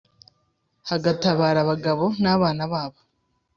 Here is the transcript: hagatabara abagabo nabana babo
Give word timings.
hagatabara 0.89 1.59
abagabo 1.61 2.05
nabana 2.23 2.63
babo 2.71 2.99